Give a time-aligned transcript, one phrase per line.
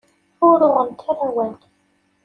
[0.47, 1.57] Ur uɣent ara awal.